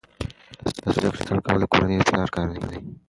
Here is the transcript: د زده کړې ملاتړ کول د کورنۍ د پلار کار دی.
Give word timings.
د 0.83 0.85
زده 0.95 1.09
کړې 1.11 1.21
ملاتړ 1.25 1.37
کول 1.45 1.57
د 1.61 1.65
کورنۍ 1.71 1.95
د 1.97 2.01
پلار 2.09 2.29
کار 2.35 2.47
دی. 2.53 2.59